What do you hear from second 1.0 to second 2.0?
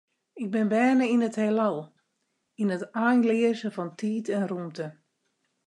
yn it Hielal,